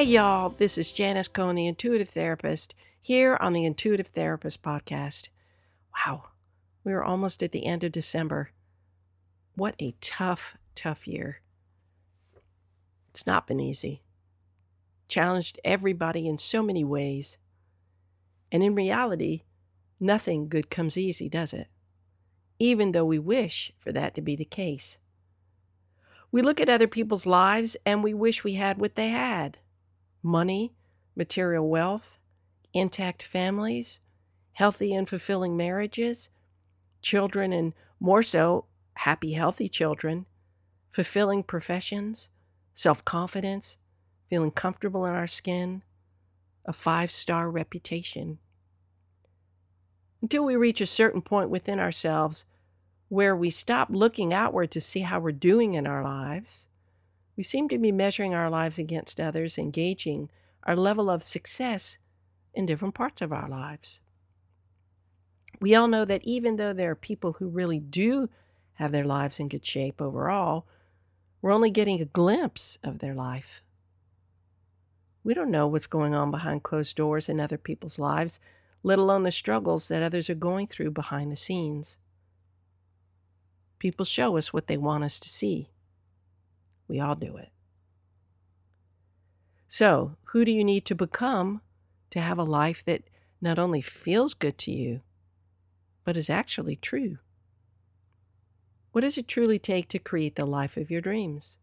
Hey, 0.00 0.06
y'all, 0.06 0.48
this 0.48 0.78
is 0.78 0.92
Janis 0.92 1.28
Cohen, 1.28 1.56
the 1.56 1.66
Intuitive 1.66 2.08
Therapist, 2.08 2.74
here 3.02 3.36
on 3.38 3.52
the 3.52 3.66
Intuitive 3.66 4.06
Therapist 4.06 4.62
Podcast. 4.62 5.28
Wow, 5.94 6.30
we 6.82 6.94
are 6.94 7.04
almost 7.04 7.42
at 7.42 7.52
the 7.52 7.66
end 7.66 7.84
of 7.84 7.92
December. 7.92 8.52
What 9.56 9.74
a 9.78 9.94
tough, 10.00 10.56
tough 10.74 11.06
year. 11.06 11.42
It's 13.10 13.26
not 13.26 13.46
been 13.46 13.60
easy. 13.60 14.02
Challenged 15.06 15.60
everybody 15.66 16.26
in 16.26 16.38
so 16.38 16.62
many 16.62 16.82
ways. 16.82 17.36
And 18.50 18.62
in 18.62 18.74
reality, 18.74 19.42
nothing 20.00 20.48
good 20.48 20.70
comes 20.70 20.96
easy, 20.96 21.28
does 21.28 21.52
it? 21.52 21.66
Even 22.58 22.92
though 22.92 23.04
we 23.04 23.18
wish 23.18 23.70
for 23.78 23.92
that 23.92 24.14
to 24.14 24.22
be 24.22 24.34
the 24.34 24.46
case. 24.46 24.96
We 26.32 26.40
look 26.40 26.58
at 26.58 26.70
other 26.70 26.88
people's 26.88 27.26
lives 27.26 27.76
and 27.84 28.02
we 28.02 28.14
wish 28.14 28.42
we 28.42 28.54
had 28.54 28.78
what 28.78 28.94
they 28.94 29.10
had 29.10 29.58
money, 30.22 30.72
material 31.16 31.68
wealth, 31.68 32.18
intact 32.72 33.22
families, 33.22 34.00
healthy 34.52 34.94
and 34.94 35.08
fulfilling 35.08 35.56
marriages, 35.56 36.28
children 37.02 37.52
and 37.52 37.72
more 37.98 38.22
so, 38.22 38.66
happy, 38.94 39.32
healthy 39.32 39.68
children, 39.68 40.26
fulfilling 40.90 41.42
professions, 41.42 42.30
self 42.74 43.04
confidence, 43.04 43.78
feeling 44.28 44.50
comfortable 44.50 45.04
in 45.06 45.12
our 45.12 45.26
skin, 45.26 45.82
a 46.64 46.72
five 46.72 47.10
star 47.10 47.50
reputation. 47.50 48.38
Until 50.22 50.44
we 50.44 50.56
reach 50.56 50.80
a 50.80 50.86
certain 50.86 51.22
point 51.22 51.50
within 51.50 51.80
ourselves 51.80 52.44
where 53.08 53.34
we 53.34 53.50
stop 53.50 53.88
looking 53.90 54.32
outward 54.32 54.70
to 54.70 54.80
see 54.80 55.00
how 55.00 55.18
we're 55.18 55.32
doing 55.32 55.74
in 55.74 55.86
our 55.86 56.04
lives 56.04 56.68
we 57.36 57.42
seem 57.42 57.68
to 57.68 57.78
be 57.78 57.92
measuring 57.92 58.34
our 58.34 58.50
lives 58.50 58.78
against 58.78 59.20
others, 59.20 59.58
engaging 59.58 60.30
our 60.64 60.76
level 60.76 61.08
of 61.08 61.22
success 61.22 61.98
in 62.52 62.66
different 62.66 62.94
parts 62.94 63.22
of 63.22 63.32
our 63.32 63.48
lives. 63.48 64.00
We 65.60 65.74
all 65.74 65.88
know 65.88 66.04
that 66.04 66.24
even 66.24 66.56
though 66.56 66.72
there 66.72 66.90
are 66.90 66.96
people 66.96 67.34
who 67.34 67.48
really 67.48 67.80
do 67.80 68.28
have 68.74 68.92
their 68.92 69.04
lives 69.04 69.38
in 69.38 69.48
good 69.48 69.64
shape 69.64 70.00
overall, 70.00 70.66
we're 71.42 71.52
only 71.52 71.70
getting 71.70 72.00
a 72.00 72.06
glimpse 72.06 72.78
of 72.82 72.98
their 72.98 73.14
life. 73.14 73.62
We 75.22 75.34
don't 75.34 75.50
know 75.50 75.66
what's 75.66 75.86
going 75.86 76.14
on 76.14 76.30
behind 76.30 76.62
closed 76.62 76.96
doors 76.96 77.28
in 77.28 77.40
other 77.40 77.58
people's 77.58 77.98
lives, 77.98 78.40
let 78.82 78.98
alone 78.98 79.22
the 79.22 79.30
struggles 79.30 79.88
that 79.88 80.02
others 80.02 80.30
are 80.30 80.34
going 80.34 80.66
through 80.66 80.92
behind 80.92 81.30
the 81.30 81.36
scenes. 81.36 81.98
People 83.78 84.04
show 84.04 84.36
us 84.36 84.52
what 84.52 84.66
they 84.66 84.76
want 84.76 85.04
us 85.04 85.20
to 85.20 85.28
see. 85.28 85.68
We 86.90 86.98
all 86.98 87.14
do 87.14 87.36
it. 87.36 87.50
So, 89.68 90.16
who 90.24 90.44
do 90.44 90.50
you 90.50 90.64
need 90.64 90.84
to 90.86 90.96
become 90.96 91.60
to 92.10 92.20
have 92.20 92.36
a 92.36 92.42
life 92.42 92.84
that 92.84 93.04
not 93.40 93.60
only 93.60 93.80
feels 93.80 94.34
good 94.34 94.58
to 94.58 94.72
you, 94.72 95.02
but 96.02 96.16
is 96.16 96.28
actually 96.28 96.74
true? 96.74 97.18
What 98.90 99.02
does 99.02 99.16
it 99.16 99.28
truly 99.28 99.60
take 99.60 99.88
to 99.90 100.00
create 100.00 100.34
the 100.34 100.44
life 100.44 100.76
of 100.76 100.90
your 100.90 101.00
dreams? 101.00 101.58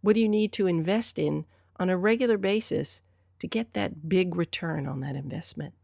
What 0.00 0.14
do 0.14 0.20
you 0.20 0.30
need 0.30 0.54
to 0.54 0.66
invest 0.66 1.18
in 1.18 1.44
on 1.76 1.90
a 1.90 1.98
regular 1.98 2.38
basis 2.38 3.02
to 3.40 3.46
get 3.46 3.74
that 3.74 4.08
big 4.08 4.34
return 4.34 4.86
on 4.86 5.00
that 5.00 5.14
investment? 5.14 5.74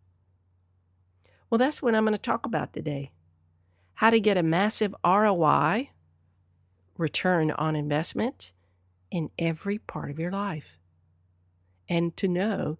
Well, 1.51 1.59
that's 1.59 1.83
what 1.83 1.95
I'm 1.95 2.05
going 2.05 2.17
to 2.17 2.19
talk 2.19 2.47
about 2.47 2.73
today. 2.73 3.13
How 3.97 4.09
to 4.09 4.21
get 4.21 4.39
a 4.39 4.43
massive 4.43 4.95
ROI, 5.05 5.91
return 6.97 7.51
on 7.53 7.77
investment, 7.77 8.53
in 9.11 9.31
every 9.39 9.79
part 9.79 10.11
of 10.11 10.19
your 10.19 10.33
life. 10.33 10.79
And 11.89 12.17
to 12.17 12.27
know 12.27 12.79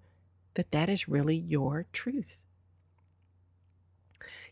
that 0.55 0.73
that 0.73 0.89
is 0.89 1.09
really 1.09 1.37
your 1.37 1.87
truth. 1.93 2.41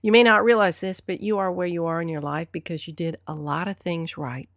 You 0.01 0.13
may 0.13 0.23
not 0.23 0.45
realize 0.45 0.81
this, 0.81 1.01
but 1.01 1.21
you 1.21 1.39
are 1.39 1.51
where 1.51 1.67
you 1.67 1.87
are 1.87 2.01
in 2.01 2.09
your 2.09 2.21
life 2.21 2.49
because 2.53 2.87
you 2.87 2.93
did 2.93 3.19
a 3.27 3.35
lot 3.35 3.69
of 3.69 3.79
things 3.79 4.17
right. 4.19 4.49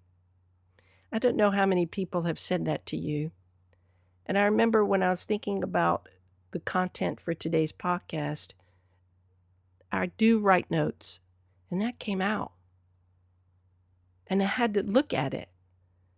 I 1.11 1.19
don't 1.19 1.37
know 1.37 1.51
how 1.51 1.65
many 1.65 1.85
people 1.85 2.23
have 2.23 2.39
said 2.39 2.65
that 2.65 2.85
to 2.87 2.97
you. 2.97 3.31
And 4.25 4.37
I 4.37 4.43
remember 4.45 4.83
when 4.83 5.03
I 5.03 5.09
was 5.09 5.25
thinking 5.25 5.63
about 5.63 6.09
the 6.51 6.59
content 6.59 7.19
for 7.19 7.33
today's 7.33 7.71
podcast, 7.71 8.53
I 9.91 10.07
do 10.07 10.39
write 10.39 10.69
notes, 10.69 11.21
and 11.69 11.79
that 11.81 11.99
came 11.99 12.21
out. 12.21 12.51
And 14.27 14.41
I 14.41 14.47
had 14.47 14.73
to 14.73 14.83
look 14.83 15.13
at 15.13 15.33
it 15.33 15.49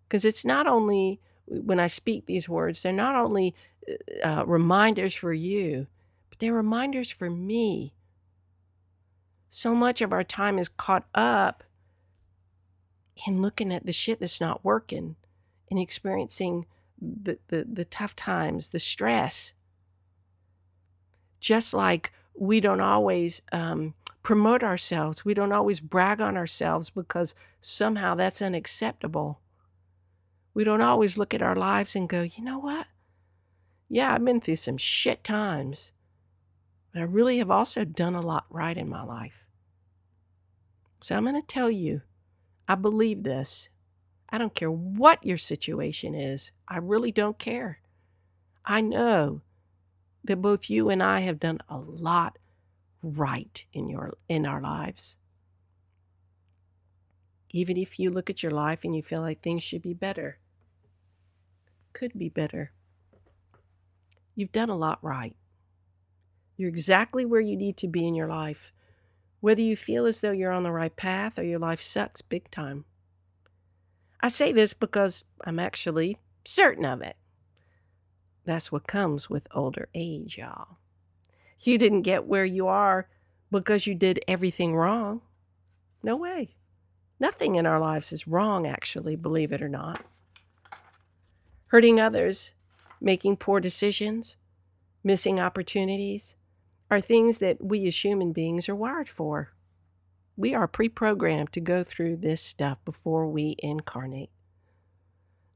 because 0.07 0.25
it's 0.25 0.45
not 0.45 0.67
only 0.67 1.19
when 1.45 1.79
I 1.79 1.87
speak 1.87 2.25
these 2.25 2.49
words, 2.49 2.83
they're 2.83 2.93
not 2.93 3.15
only 3.15 3.55
uh, 4.23 4.43
reminders 4.45 5.13
for 5.13 5.33
you, 5.33 5.87
but 6.29 6.39
they're 6.39 6.53
reminders 6.53 7.09
for 7.09 7.29
me. 7.29 7.93
So 9.49 9.73
much 9.73 10.01
of 10.01 10.11
our 10.11 10.23
time 10.23 10.59
is 10.59 10.69
caught 10.69 11.07
up 11.15 11.63
in 13.25 13.41
looking 13.41 13.73
at 13.73 13.85
the 13.85 13.93
shit 13.93 14.19
that's 14.19 14.41
not 14.41 14.63
working 14.63 15.15
and 15.71 15.79
experiencing 15.79 16.65
the, 17.01 17.39
the, 17.47 17.65
the 17.71 17.85
tough 17.85 18.15
times, 18.15 18.69
the 18.69 18.79
stress. 18.79 19.53
Just 21.39 21.73
like 21.73 22.11
we 22.35 22.59
don't 22.59 22.81
always 22.81 23.41
um, 23.51 23.93
promote 24.27 24.61
ourselves, 24.61 25.23
we 25.23 25.33
don't 25.33 25.53
always 25.53 25.79
brag 25.79 26.19
on 26.19 26.35
ourselves 26.35 26.89
because 26.89 27.33
somehow 27.61 28.13
that's 28.13 28.41
unacceptable. 28.41 29.39
We 30.53 30.65
don't 30.65 30.81
always 30.81 31.17
look 31.17 31.33
at 31.33 31.41
our 31.41 31.55
lives 31.55 31.95
and 31.95 32.09
go, 32.09 32.23
you 32.23 32.43
know 32.43 32.59
what? 32.59 32.87
Yeah, 33.87 34.13
I've 34.13 34.25
been 34.25 34.41
through 34.41 34.57
some 34.57 34.75
shit 34.75 35.23
times, 35.23 35.93
but 36.91 36.99
I 36.99 37.03
really 37.05 37.37
have 37.37 37.49
also 37.49 37.85
done 37.85 38.15
a 38.15 38.19
lot 38.19 38.43
right 38.49 38.77
in 38.77 38.89
my 38.89 39.01
life. 39.01 39.47
So 40.99 41.15
I'm 41.15 41.23
going 41.23 41.41
to 41.41 41.47
tell 41.47 41.71
you, 41.71 42.01
I 42.67 42.75
believe 42.75 43.23
this. 43.23 43.69
I 44.29 44.37
don't 44.37 44.53
care 44.53 44.69
what 44.69 45.25
your 45.25 45.37
situation 45.37 46.13
is. 46.13 46.51
I 46.67 46.79
really 46.79 47.13
don't 47.13 47.39
care. 47.39 47.79
I 48.65 48.81
know 48.81 49.39
that 50.25 50.41
both 50.41 50.69
you 50.69 50.89
and 50.89 51.01
I 51.01 51.21
have 51.21 51.39
done 51.39 51.61
a 51.69 51.77
lot 51.77 52.37
right 53.01 53.65
in 53.73 53.89
your 53.89 54.13
in 54.27 54.45
our 54.45 54.61
lives. 54.61 55.17
Even 57.51 57.77
if 57.77 57.97
you 57.97 58.09
look 58.09 58.29
at 58.29 58.43
your 58.43 58.51
life 58.51 58.79
and 58.83 58.95
you 58.95 59.01
feel 59.01 59.21
like 59.21 59.41
things 59.41 59.63
should 59.63 59.81
be 59.81 59.93
better, 59.93 60.39
could 61.93 62.17
be 62.17 62.29
better. 62.29 62.71
You've 64.35 64.51
done 64.51 64.69
a 64.69 64.75
lot 64.75 64.99
right. 65.01 65.35
You're 66.57 66.69
exactly 66.69 67.25
where 67.25 67.41
you 67.41 67.55
need 67.55 67.77
to 67.77 67.87
be 67.87 68.05
in 68.05 68.15
your 68.15 68.27
life, 68.27 68.71
whether 69.39 69.61
you 69.61 69.75
feel 69.75 70.05
as 70.05 70.21
though 70.21 70.31
you're 70.31 70.51
on 70.51 70.63
the 70.63 70.71
right 70.71 70.95
path 70.95 71.39
or 71.39 71.43
your 71.43 71.59
life 71.59 71.81
sucks 71.81 72.21
big 72.21 72.51
time. 72.51 72.85
I 74.19 74.27
say 74.27 74.51
this 74.51 74.73
because 74.73 75.25
I'm 75.45 75.59
actually 75.59 76.17
certain 76.43 76.85
of 76.85 77.01
it. 77.01 77.15
That's 78.45 78.71
what 78.71 78.87
comes 78.87 79.29
with 79.29 79.47
older 79.51 79.89
age, 79.93 80.37
y'all. 80.37 80.77
You 81.61 81.77
didn't 81.77 82.03
get 82.03 82.25
where 82.25 82.45
you 82.45 82.67
are 82.67 83.07
because 83.51 83.87
you 83.87 83.95
did 83.95 84.19
everything 84.27 84.75
wrong. 84.75 85.21
No 86.03 86.15
way. 86.15 86.55
Nothing 87.19 87.55
in 87.55 87.65
our 87.65 87.79
lives 87.79 88.11
is 88.11 88.27
wrong, 88.27 88.67
actually, 88.67 89.15
believe 89.15 89.51
it 89.51 89.61
or 89.61 89.69
not 89.69 90.03
hurting 91.67 91.99
others, 91.99 92.53
making 92.99 93.37
poor 93.37 93.59
decisions, 93.59 94.37
missing 95.03 95.39
opportunities 95.39 96.35
are 96.89 97.01
things 97.01 97.39
that 97.39 97.63
we 97.63 97.85
as 97.87 98.03
human 98.03 98.31
beings 98.31 98.69
are 98.69 98.75
wired 98.75 99.09
for. 99.09 99.53
We 100.35 100.53
are 100.53 100.67
pre 100.67 100.87
programmed 100.87 101.51
to 101.53 101.59
go 101.59 101.83
through 101.83 102.17
this 102.17 102.41
stuff 102.41 102.77
before 102.85 103.27
we 103.27 103.55
incarnate. 103.59 104.29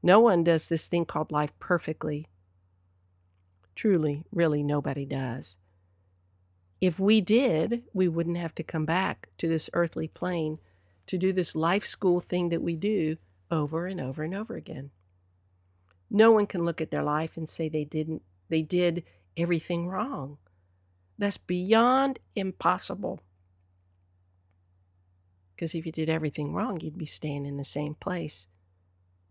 No 0.02 0.20
one 0.20 0.44
does 0.44 0.68
this 0.68 0.86
thing 0.86 1.04
called 1.04 1.30
life 1.30 1.52
perfectly. 1.58 2.26
Truly, 3.74 4.24
really, 4.32 4.62
nobody 4.62 5.06
does. 5.06 5.56
If 6.82 6.98
we 6.98 7.20
did, 7.20 7.84
we 7.94 8.08
wouldn't 8.08 8.38
have 8.38 8.56
to 8.56 8.64
come 8.64 8.84
back 8.84 9.28
to 9.38 9.46
this 9.46 9.70
earthly 9.72 10.08
plane 10.08 10.58
to 11.06 11.16
do 11.16 11.32
this 11.32 11.54
life 11.54 11.86
school 11.86 12.20
thing 12.20 12.48
that 12.48 12.60
we 12.60 12.74
do 12.74 13.18
over 13.52 13.86
and 13.86 14.00
over 14.00 14.24
and 14.24 14.34
over 14.34 14.56
again. 14.56 14.90
No 16.10 16.32
one 16.32 16.48
can 16.48 16.64
look 16.64 16.80
at 16.80 16.90
their 16.90 17.04
life 17.04 17.36
and 17.36 17.48
say 17.48 17.68
they 17.68 17.84
didn't 17.84 18.22
they 18.48 18.62
did 18.62 19.04
everything 19.36 19.86
wrong. 19.86 20.38
That's 21.16 21.36
beyond 21.36 22.18
impossible. 22.34 23.22
Because 25.54 25.76
if 25.76 25.86
you 25.86 25.92
did 25.92 26.08
everything 26.08 26.52
wrong, 26.52 26.80
you'd 26.80 26.98
be 26.98 27.04
staying 27.04 27.46
in 27.46 27.58
the 27.58 27.64
same 27.64 27.94
place. 27.94 28.48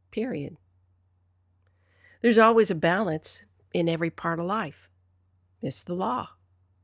Period. 0.09 0.56
There's 2.21 2.38
always 2.38 2.71
a 2.71 2.75
balance 2.75 3.44
in 3.74 3.89
every 3.89 4.09
part 4.09 4.39
of 4.39 4.45
life. 4.45 4.89
It's 5.62 5.83
the 5.83 5.95
law, 5.95 6.30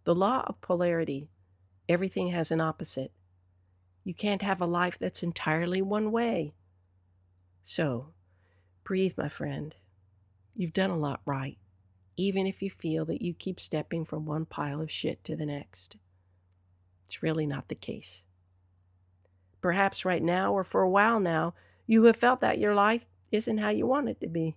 the 0.07 0.15
law 0.15 0.41
of 0.47 0.61
polarity. 0.61 1.27
Everything 1.89 2.29
has 2.29 2.49
an 2.49 2.61
opposite. 2.61 3.11
You 4.05 4.13
can't 4.13 4.41
have 4.41 4.61
a 4.61 4.65
life 4.65 4.97
that's 4.97 5.21
entirely 5.21 5.81
one 5.81 6.13
way. 6.13 6.53
So, 7.61 8.13
breathe, 8.85 9.15
my 9.17 9.27
friend. 9.27 9.75
You've 10.55 10.71
done 10.71 10.91
a 10.91 10.97
lot 10.97 11.19
right, 11.25 11.57
even 12.15 12.47
if 12.47 12.61
you 12.61 12.69
feel 12.69 13.03
that 13.03 13.21
you 13.21 13.33
keep 13.33 13.59
stepping 13.59 14.05
from 14.05 14.25
one 14.25 14.45
pile 14.45 14.79
of 14.79 14.89
shit 14.89 15.25
to 15.25 15.35
the 15.35 15.45
next. 15.45 15.97
It's 17.03 17.21
really 17.21 17.45
not 17.45 17.67
the 17.67 17.75
case. 17.75 18.23
Perhaps 19.59 20.05
right 20.05 20.23
now 20.23 20.53
or 20.53 20.63
for 20.63 20.83
a 20.83 20.89
while 20.89 21.19
now, 21.19 21.53
you 21.85 22.05
have 22.05 22.15
felt 22.15 22.39
that 22.39 22.59
your 22.59 22.73
life 22.73 23.05
isn't 23.33 23.57
how 23.57 23.71
you 23.71 23.85
want 23.85 24.07
it 24.07 24.21
to 24.21 24.27
be. 24.27 24.55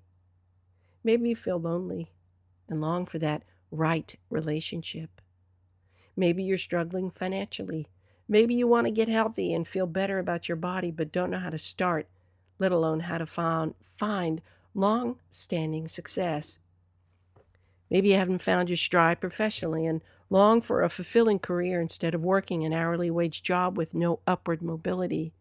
Maybe 1.03 1.29
you 1.31 1.35
feel 1.35 1.59
lonely 1.59 2.13
and 2.69 2.81
long 2.81 3.05
for 3.05 3.19
that 3.19 3.43
right 3.73 4.15
relationship. 4.31 5.20
Maybe 6.21 6.43
you're 6.43 6.59
struggling 6.59 7.11
financially. 7.11 7.87
Maybe 8.29 8.55
you 8.55 8.69
want 8.69 8.87
to 8.87 8.91
get 8.91 9.09
healthy 9.09 9.55
and 9.55 9.67
feel 9.67 9.87
better 9.87 10.19
about 10.19 10.51
your 10.51 10.57
body, 10.57 10.91
but 10.91 11.13
don't 11.13 11.31
know 11.31 11.39
how 11.39 11.49
to 11.49 11.57
start, 11.57 12.09
let 12.59 12.73
alone 12.73 13.01
how 13.01 13.17
to 13.17 13.25
find, 13.25 13.73
find 13.81 14.43
long 14.75 15.17
standing 15.31 15.89
success. 15.89 16.59
Maybe 17.91 18.11
you 18.11 18.17
haven't 18.17 18.43
found 18.43 18.69
your 18.69 18.77
stride 18.77 19.19
professionally 19.19 19.87
and 19.87 20.03
long 20.29 20.61
for 20.61 20.83
a 20.83 20.91
fulfilling 20.91 21.39
career 21.39 21.81
instead 21.81 22.15
of 22.15 22.21
working 22.21 22.67
an 22.67 22.75
hourly 22.75 23.11
wage 23.11 23.43
job 23.43 23.79
with 23.79 23.95
no 23.95 24.21
upward 24.27 24.61
mobility. 24.61 25.33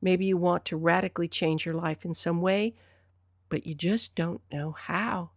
Maybe 0.00 0.24
you 0.24 0.38
want 0.38 0.64
to 0.64 0.78
radically 0.78 1.28
change 1.28 1.66
your 1.66 1.74
life 1.74 2.06
in 2.06 2.14
some 2.14 2.40
way, 2.40 2.74
but 3.50 3.66
you 3.66 3.74
just 3.74 4.14
don't 4.14 4.40
know 4.50 4.72
how. 4.72 5.32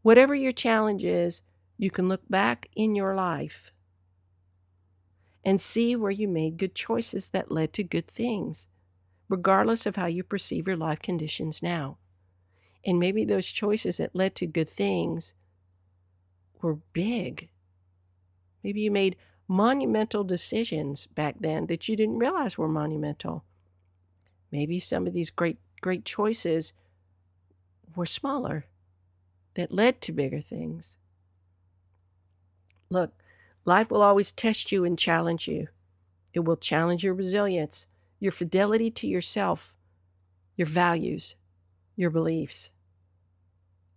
Whatever 0.00 0.34
your 0.34 0.52
challenge 0.52 1.04
is, 1.04 1.42
you 1.78 1.90
can 1.90 2.08
look 2.08 2.28
back 2.28 2.68
in 2.76 2.94
your 2.94 3.14
life 3.14 3.72
and 5.44 5.60
see 5.60 5.96
where 5.96 6.10
you 6.10 6.28
made 6.28 6.56
good 6.56 6.74
choices 6.74 7.30
that 7.30 7.50
led 7.50 7.72
to 7.72 7.82
good 7.82 8.08
things, 8.08 8.68
regardless 9.28 9.86
of 9.86 9.96
how 9.96 10.06
you 10.06 10.22
perceive 10.22 10.66
your 10.66 10.76
life 10.76 11.00
conditions 11.00 11.62
now. 11.62 11.98
And 12.84 12.98
maybe 12.98 13.24
those 13.24 13.46
choices 13.46 13.96
that 13.96 14.14
led 14.14 14.34
to 14.36 14.46
good 14.46 14.68
things 14.68 15.34
were 16.60 16.78
big. 16.92 17.50
Maybe 18.62 18.82
you 18.82 18.90
made 18.90 19.16
monumental 19.48 20.24
decisions 20.24 21.06
back 21.06 21.36
then 21.40 21.66
that 21.66 21.88
you 21.88 21.96
didn't 21.96 22.18
realize 22.18 22.56
were 22.56 22.68
monumental. 22.68 23.44
Maybe 24.50 24.78
some 24.78 25.06
of 25.06 25.12
these 25.12 25.30
great, 25.30 25.58
great 25.80 26.04
choices 26.04 26.72
were 27.96 28.06
smaller 28.06 28.66
that 29.54 29.72
led 29.72 30.00
to 30.02 30.12
bigger 30.12 30.40
things. 30.40 30.96
Look, 32.92 33.12
life 33.64 33.90
will 33.90 34.02
always 34.02 34.30
test 34.30 34.70
you 34.70 34.84
and 34.84 34.98
challenge 34.98 35.48
you. 35.48 35.68
It 36.34 36.40
will 36.40 36.58
challenge 36.58 37.02
your 37.02 37.14
resilience, 37.14 37.86
your 38.20 38.32
fidelity 38.32 38.90
to 38.90 39.06
yourself, 39.06 39.72
your 40.56 40.66
values, 40.66 41.36
your 41.96 42.10
beliefs, 42.10 42.70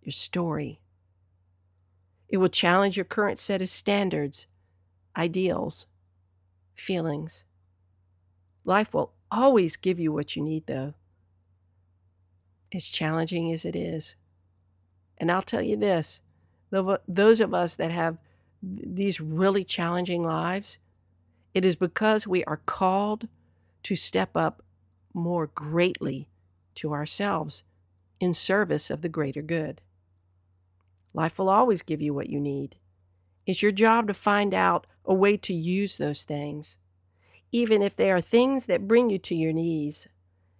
your 0.00 0.12
story. 0.12 0.80
It 2.30 2.38
will 2.38 2.48
challenge 2.48 2.96
your 2.96 3.04
current 3.04 3.38
set 3.38 3.60
of 3.60 3.68
standards, 3.68 4.46
ideals, 5.14 5.86
feelings. 6.74 7.44
Life 8.64 8.94
will 8.94 9.12
always 9.30 9.76
give 9.76 10.00
you 10.00 10.10
what 10.10 10.36
you 10.36 10.42
need, 10.42 10.66
though, 10.66 10.94
as 12.72 12.86
challenging 12.86 13.52
as 13.52 13.66
it 13.66 13.76
is. 13.76 14.16
And 15.18 15.30
I'll 15.30 15.42
tell 15.42 15.62
you 15.62 15.76
this 15.76 16.22
those 17.06 17.40
of 17.40 17.52
us 17.52 17.76
that 17.76 17.90
have 17.90 18.16
these 18.62 19.20
really 19.20 19.64
challenging 19.64 20.22
lives, 20.22 20.78
it 21.54 21.64
is 21.64 21.76
because 21.76 22.26
we 22.26 22.44
are 22.44 22.60
called 22.66 23.28
to 23.84 23.96
step 23.96 24.36
up 24.36 24.62
more 25.14 25.46
greatly 25.46 26.28
to 26.74 26.92
ourselves 26.92 27.62
in 28.20 28.34
service 28.34 28.90
of 28.90 29.02
the 29.02 29.08
greater 29.08 29.42
good. 29.42 29.80
Life 31.14 31.38
will 31.38 31.48
always 31.48 31.82
give 31.82 32.02
you 32.02 32.12
what 32.12 32.28
you 32.28 32.40
need. 32.40 32.76
It's 33.46 33.62
your 33.62 33.72
job 33.72 34.08
to 34.08 34.14
find 34.14 34.52
out 34.52 34.86
a 35.04 35.14
way 35.14 35.36
to 35.38 35.54
use 35.54 35.96
those 35.96 36.24
things, 36.24 36.78
even 37.52 37.80
if 37.80 37.96
they 37.96 38.10
are 38.10 38.20
things 38.20 38.66
that 38.66 38.88
bring 38.88 39.08
you 39.08 39.18
to 39.20 39.34
your 39.34 39.52
knees 39.52 40.08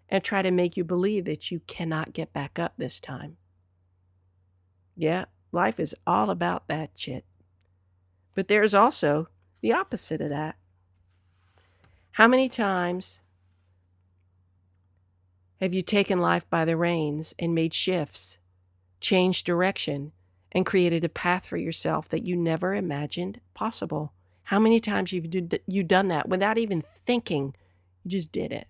and 0.08 0.22
try 0.22 0.40
to 0.40 0.50
make 0.50 0.76
you 0.76 0.84
believe 0.84 1.24
that 1.24 1.50
you 1.50 1.60
cannot 1.66 2.12
get 2.12 2.32
back 2.32 2.58
up 2.58 2.74
this 2.76 3.00
time. 3.00 3.36
Yeah, 4.94 5.26
life 5.52 5.78
is 5.78 5.94
all 6.06 6.30
about 6.30 6.68
that 6.68 6.90
shit. 6.94 7.24
But 8.36 8.46
there's 8.46 8.74
also 8.74 9.26
the 9.60 9.72
opposite 9.72 10.20
of 10.20 10.28
that. 10.28 10.54
How 12.12 12.28
many 12.28 12.48
times 12.48 13.20
have 15.60 15.74
you 15.74 15.82
taken 15.82 16.20
life 16.20 16.48
by 16.48 16.64
the 16.64 16.76
reins 16.76 17.34
and 17.38 17.54
made 17.54 17.74
shifts, 17.74 18.38
changed 19.00 19.46
direction, 19.46 20.12
and 20.52 20.64
created 20.64 21.04
a 21.04 21.08
path 21.08 21.44
for 21.44 21.56
yourself 21.56 22.08
that 22.08 22.24
you 22.24 22.36
never 22.36 22.74
imagined 22.74 23.40
possible. 23.52 24.12
How 24.44 24.58
many 24.58 24.80
times 24.80 25.12
you've 25.12 25.26
you 25.66 25.82
done 25.82 26.08
that 26.08 26.28
without 26.28 26.56
even 26.56 26.80
thinking? 26.80 27.54
You 28.04 28.10
just 28.12 28.32
did 28.32 28.52
it. 28.52 28.68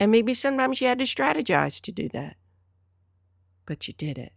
And 0.00 0.10
maybe 0.10 0.34
sometimes 0.34 0.80
you 0.80 0.88
had 0.88 0.98
to 0.98 1.04
strategize 1.04 1.80
to 1.82 1.92
do 1.92 2.08
that. 2.10 2.36
But 3.66 3.86
you 3.86 3.94
did 3.94 4.18
it. 4.18 4.32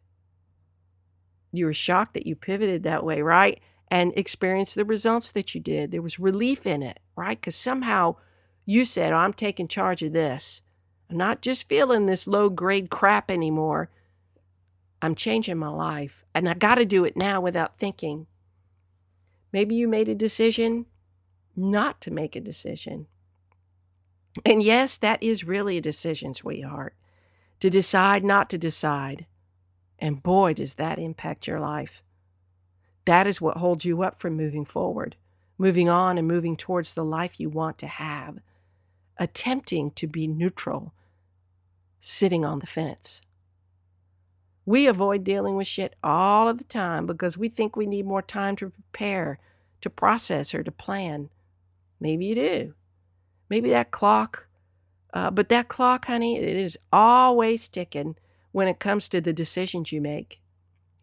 You 1.51 1.65
were 1.65 1.73
shocked 1.73 2.13
that 2.13 2.27
you 2.27 2.35
pivoted 2.35 2.83
that 2.83 3.03
way, 3.03 3.21
right? 3.21 3.59
And 3.91 4.13
experience 4.15 4.73
the 4.73 4.85
results 4.85 5.31
that 5.31 5.53
you 5.53 5.61
did. 5.61 5.91
There 5.91 6.01
was 6.01 6.19
relief 6.19 6.65
in 6.65 6.81
it, 6.81 6.99
right? 7.15 7.39
Because 7.39 7.55
somehow 7.55 8.15
you 8.65 8.83
said, 8.83 9.13
oh, 9.13 9.17
I'm 9.17 9.33
taking 9.33 9.67
charge 9.67 10.01
of 10.01 10.11
this. 10.11 10.61
I'm 11.09 11.17
not 11.17 11.41
just 11.41 11.69
feeling 11.69 12.05
this 12.05 12.27
low 12.27 12.49
grade 12.49 12.89
crap 12.89 13.29
anymore. 13.29 13.89
I'm 15.01 15.13
changing 15.13 15.57
my 15.57 15.69
life, 15.69 16.25
and 16.33 16.49
I 16.49 16.55
got 16.55 16.75
to 16.75 16.85
do 16.85 17.05
it 17.05 17.15
now 17.15 17.39
without 17.39 17.75
thinking. 17.75 18.25
Maybe 19.51 19.75
you 19.75 19.87
made 19.87 20.09
a 20.09 20.15
decision 20.15 20.87
not 21.55 22.01
to 22.01 22.11
make 22.11 22.35
a 22.35 22.41
decision. 22.41 23.05
And 24.43 24.63
yes, 24.63 24.97
that 24.97 25.21
is 25.21 25.43
really 25.43 25.77
a 25.77 25.81
decision, 25.81 26.33
sweetheart, 26.33 26.95
to 27.59 27.69
decide 27.69 28.23
not 28.23 28.49
to 28.49 28.57
decide. 28.57 29.27
And 29.99 30.23
boy, 30.23 30.55
does 30.55 30.73
that 30.73 30.99
impact 30.99 31.47
your 31.47 31.59
life. 31.59 32.03
That 33.05 33.27
is 33.27 33.39
what 33.39 33.57
holds 33.57 33.85
you 33.85 34.01
up 34.01 34.19
from 34.19 34.35
moving 34.35 34.65
forward, 34.65 35.15
moving 35.57 35.89
on 35.89 36.17
and 36.17 36.27
moving 36.27 36.57
towards 36.57 36.93
the 36.93 37.05
life 37.05 37.39
you 37.39 37.49
want 37.49 37.77
to 37.79 37.87
have, 37.87 38.39
attempting 39.17 39.91
to 39.91 40.07
be 40.07 40.27
neutral, 40.27 40.93
sitting 41.99 42.43
on 42.43 42.59
the 42.59 42.67
fence. 42.67 43.21
We 44.65 44.87
avoid 44.87 45.23
dealing 45.23 45.55
with 45.55 45.67
shit 45.67 45.95
all 46.03 46.47
of 46.47 46.57
the 46.57 46.63
time 46.63 47.05
because 47.05 47.37
we 47.37 47.49
think 47.49 47.75
we 47.75 47.85
need 47.85 48.07
more 48.07 48.23
time 48.23 48.55
to 48.57 48.71
prepare, 48.71 49.37
to 49.81 49.89
process, 49.91 50.55
or 50.55 50.63
to 50.63 50.71
plan. 50.71 51.29
Maybe 51.99 52.25
you 52.25 52.35
do. 52.35 52.73
Maybe 53.47 53.69
that 53.69 53.91
clock, 53.91 54.47
uh, 55.13 55.29
but 55.29 55.49
that 55.49 55.67
clock, 55.67 56.05
honey, 56.05 56.37
it 56.39 56.57
is 56.57 56.79
always 56.91 57.67
ticking 57.67 58.15
when 58.51 58.67
it 58.67 58.79
comes 58.79 59.07
to 59.09 59.21
the 59.21 59.33
decisions 59.33 59.91
you 59.91 60.01
make. 60.01 60.41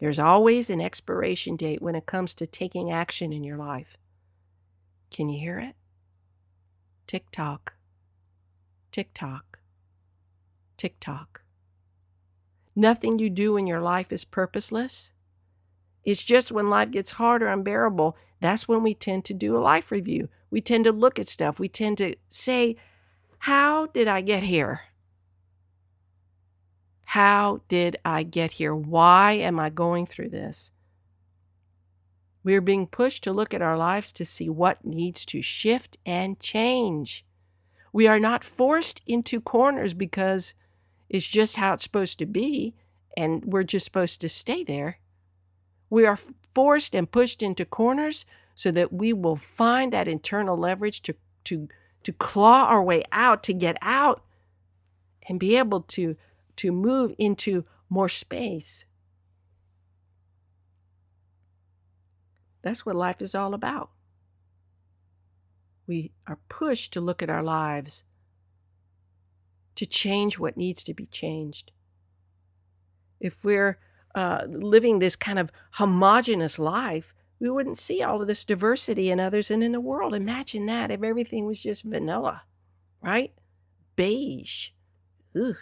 There's 0.03 0.19
always 0.19 0.69
an 0.69 0.81
expiration 0.81 1.55
date 1.55 1.81
when 1.81 1.95
it 1.95 2.05
comes 2.05 2.35
to 2.35 2.45
taking 2.45 2.91
action 2.91 3.31
in 3.31 3.41
your 3.41 3.55
life. 3.55 3.95
Can 5.09 5.29
you 5.29 5.39
hear 5.39 5.59
it? 5.59 5.77
Tick 7.07 7.31
tock, 7.31 7.75
tick 8.91 9.11
tock, 9.13 9.59
tick 10.75 10.97
tock. 10.99 11.43
Nothing 12.75 13.17
you 13.17 13.29
do 13.29 13.55
in 13.55 13.65
your 13.65 13.79
life 13.79 14.11
is 14.11 14.25
purposeless. 14.25 15.13
It's 16.03 16.23
just 16.23 16.51
when 16.51 16.69
life 16.69 16.91
gets 16.91 17.11
hard 17.11 17.41
or 17.41 17.47
unbearable, 17.47 18.17
that's 18.41 18.67
when 18.67 18.83
we 18.83 18.93
tend 18.93 19.23
to 19.23 19.33
do 19.33 19.55
a 19.55 19.63
life 19.63 19.89
review. 19.89 20.27
We 20.51 20.59
tend 20.59 20.83
to 20.83 20.91
look 20.91 21.17
at 21.17 21.29
stuff. 21.29 21.59
We 21.59 21.69
tend 21.69 21.97
to 21.99 22.17
say, 22.27 22.75
How 23.37 23.85
did 23.85 24.09
I 24.09 24.19
get 24.19 24.43
here? 24.43 24.81
How 27.13 27.61
did 27.67 27.97
I 28.03 28.23
get 28.23 28.53
here? 28.53 28.73
Why 28.73 29.33
am 29.33 29.59
I 29.59 29.69
going 29.69 30.07
through 30.07 30.29
this? 30.29 30.71
We 32.43 32.55
are 32.55 32.61
being 32.61 32.87
pushed 32.87 33.23
to 33.23 33.31
look 33.31 33.53
at 33.53 33.61
our 33.61 33.77
lives 33.77 34.11
to 34.13 34.25
see 34.25 34.49
what 34.49 34.83
needs 34.83 35.23
to 35.27 35.39
shift 35.39 35.99
and 36.07 36.39
change. 36.39 37.23
We 37.91 38.07
are 38.07 38.17
not 38.17 38.43
forced 38.43 39.03
into 39.05 39.39
corners 39.39 39.93
because 39.93 40.55
it's 41.07 41.27
just 41.27 41.57
how 41.57 41.75
it's 41.75 41.83
supposed 41.83 42.17
to 42.17 42.25
be 42.25 42.73
and 43.15 43.45
we're 43.45 43.61
just 43.61 43.85
supposed 43.85 44.19
to 44.21 44.27
stay 44.27 44.63
there. 44.63 44.97
We 45.91 46.07
are 46.07 46.17
forced 46.17 46.95
and 46.95 47.11
pushed 47.11 47.43
into 47.43 47.63
corners 47.63 48.25
so 48.55 48.71
that 48.71 48.91
we 48.91 49.13
will 49.13 49.35
find 49.35 49.93
that 49.93 50.07
internal 50.07 50.57
leverage 50.57 51.03
to, 51.03 51.13
to, 51.43 51.69
to 52.01 52.11
claw 52.11 52.65
our 52.65 52.81
way 52.81 53.03
out, 53.11 53.43
to 53.43 53.53
get 53.53 53.77
out 53.83 54.23
and 55.29 55.39
be 55.39 55.55
able 55.57 55.81
to, 55.81 56.15
to 56.57 56.71
move 56.71 57.13
into 57.17 57.65
more 57.89 58.09
space. 58.09 58.85
That's 62.61 62.85
what 62.85 62.95
life 62.95 63.21
is 63.21 63.35
all 63.35 63.53
about. 63.53 63.89
We 65.85 66.13
are 66.27 66.39
pushed 66.47 66.93
to 66.93 67.01
look 67.01 67.21
at 67.21 67.29
our 67.29 67.43
lives, 67.43 68.05
to 69.75 69.85
change 69.85 70.39
what 70.39 70.55
needs 70.55 70.81
to 70.83 70.93
be 70.93 71.05
changed. 71.07 71.71
If 73.19 73.43
we're 73.43 73.79
uh, 74.15 74.45
living 74.47 74.99
this 74.99 75.15
kind 75.15 75.39
of 75.39 75.51
homogenous 75.71 76.57
life, 76.57 77.13
we 77.39 77.49
wouldn't 77.49 77.77
see 77.77 78.01
all 78.01 78.21
of 78.21 78.27
this 78.27 78.45
diversity 78.45 79.11
in 79.11 79.19
others 79.19 79.51
and 79.51 79.61
in 79.61 79.73
the 79.73 79.81
world. 79.81 80.13
Imagine 80.13 80.65
that 80.67 80.91
if 80.91 81.03
everything 81.03 81.45
was 81.45 81.61
just 81.61 81.83
vanilla, 81.83 82.43
right? 83.01 83.33
Beige. 83.97 84.69
Ugh. 85.35 85.57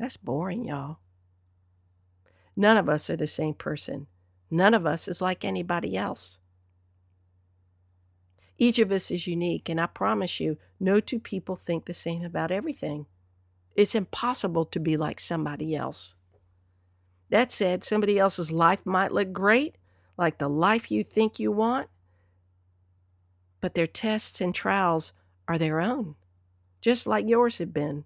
That's 0.00 0.16
boring, 0.16 0.64
y'all. 0.64 0.96
None 2.56 2.78
of 2.78 2.88
us 2.88 3.10
are 3.10 3.16
the 3.16 3.26
same 3.26 3.52
person. 3.52 4.06
None 4.50 4.72
of 4.72 4.86
us 4.86 5.06
is 5.06 5.20
like 5.20 5.44
anybody 5.44 5.94
else. 5.94 6.38
Each 8.56 8.78
of 8.78 8.90
us 8.90 9.10
is 9.10 9.26
unique, 9.26 9.68
and 9.68 9.78
I 9.78 9.84
promise 9.84 10.40
you, 10.40 10.56
no 10.80 11.00
two 11.00 11.20
people 11.20 11.54
think 11.54 11.84
the 11.84 11.92
same 11.92 12.24
about 12.24 12.50
everything. 12.50 13.06
It's 13.76 13.94
impossible 13.94 14.64
to 14.66 14.80
be 14.80 14.96
like 14.96 15.20
somebody 15.20 15.76
else. 15.76 16.14
That 17.28 17.52
said, 17.52 17.84
somebody 17.84 18.18
else's 18.18 18.50
life 18.50 18.86
might 18.86 19.12
look 19.12 19.34
great, 19.34 19.76
like 20.16 20.38
the 20.38 20.48
life 20.48 20.90
you 20.90 21.04
think 21.04 21.38
you 21.38 21.52
want, 21.52 21.88
but 23.60 23.74
their 23.74 23.86
tests 23.86 24.40
and 24.40 24.54
trials 24.54 25.12
are 25.46 25.58
their 25.58 25.78
own, 25.78 26.14
just 26.80 27.06
like 27.06 27.28
yours 27.28 27.58
have 27.58 27.74
been, 27.74 28.04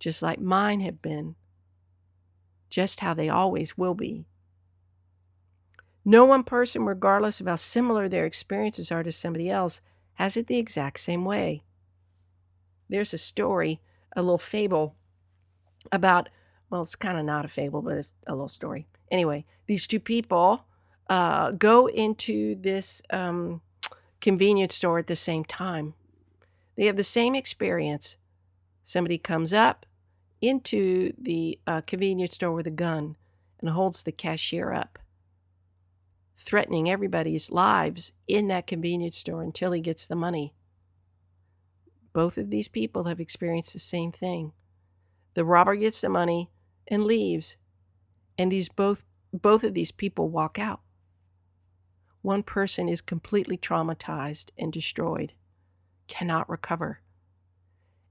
just 0.00 0.22
like 0.22 0.40
mine 0.40 0.80
have 0.80 1.00
been, 1.00 1.36
just 2.70 3.00
how 3.00 3.14
they 3.14 3.28
always 3.28 3.78
will 3.78 3.94
be. 3.94 4.24
No 6.04 6.24
one 6.24 6.42
person, 6.42 6.86
regardless 6.86 7.40
of 7.40 7.46
how 7.46 7.56
similar 7.56 8.08
their 8.08 8.24
experiences 8.24 8.90
are 8.90 9.02
to 9.02 9.12
somebody 9.12 9.50
else, 9.50 9.82
has 10.14 10.36
it 10.36 10.46
the 10.46 10.58
exact 10.58 10.98
same 10.98 11.24
way. 11.24 11.62
There's 12.88 13.14
a 13.14 13.18
story, 13.18 13.80
a 14.16 14.22
little 14.22 14.38
fable 14.38 14.96
about, 15.92 16.30
well, 16.70 16.82
it's 16.82 16.96
kind 16.96 17.18
of 17.18 17.24
not 17.24 17.44
a 17.44 17.48
fable, 17.48 17.82
but 17.82 17.98
it's 17.98 18.14
a 18.26 18.32
little 18.32 18.48
story. 18.48 18.86
Anyway, 19.10 19.44
these 19.66 19.86
two 19.86 20.00
people 20.00 20.64
uh, 21.08 21.50
go 21.52 21.86
into 21.86 22.54
this 22.54 23.02
um, 23.10 23.60
convenience 24.20 24.74
store 24.74 24.98
at 24.98 25.06
the 25.06 25.16
same 25.16 25.44
time. 25.44 25.94
They 26.76 26.86
have 26.86 26.96
the 26.96 27.04
same 27.04 27.34
experience. 27.34 28.16
Somebody 28.82 29.18
comes 29.18 29.52
up 29.52 29.84
into 30.40 31.12
the 31.18 31.58
uh, 31.66 31.80
convenience 31.82 32.32
store 32.34 32.52
with 32.52 32.66
a 32.66 32.70
gun 32.70 33.16
and 33.60 33.70
holds 33.70 34.02
the 34.02 34.12
cashier 34.12 34.72
up 34.72 34.98
threatening 36.40 36.88
everybody's 36.90 37.50
lives 37.50 38.14
in 38.26 38.48
that 38.48 38.66
convenience 38.66 39.18
store 39.18 39.42
until 39.42 39.72
he 39.72 39.80
gets 39.80 40.06
the 40.06 40.16
money. 40.16 40.54
Both 42.12 42.38
of 42.38 42.50
these 42.50 42.66
people 42.66 43.04
have 43.04 43.20
experienced 43.20 43.74
the 43.74 43.78
same 43.78 44.10
thing. 44.10 44.52
The 45.34 45.44
robber 45.44 45.76
gets 45.76 46.00
the 46.00 46.08
money 46.08 46.50
and 46.88 47.04
leaves, 47.04 47.56
and 48.38 48.50
these 48.50 48.68
both 48.68 49.04
both 49.32 49.62
of 49.62 49.74
these 49.74 49.92
people 49.92 50.28
walk 50.28 50.58
out. 50.58 50.80
One 52.22 52.42
person 52.42 52.88
is 52.88 53.00
completely 53.00 53.56
traumatized 53.56 54.50
and 54.58 54.72
destroyed, 54.72 55.34
cannot 56.08 56.48
recover. 56.48 57.00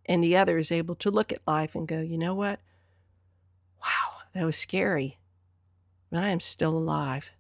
And 0.06 0.24
the 0.24 0.36
other 0.36 0.58
is 0.58 0.72
able 0.72 0.96
to 0.96 1.12
look 1.12 1.32
at 1.32 1.46
life 1.48 1.76
and 1.76 1.88
go, 1.88 2.00
you 2.00 2.18
know 2.18 2.34
what? 2.34 2.60
Wow, 3.82 4.24
that 4.34 4.46
was 4.46 4.56
scary, 4.56 5.20
but 6.12 6.24
I 6.24 6.30
am 6.30 6.40
still 6.40 6.76
alive. 6.76 7.32